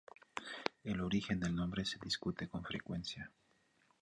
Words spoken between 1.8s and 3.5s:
se discute con frecuencia.